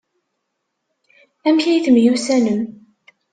[1.47, 2.61] Amek ay temyussanem?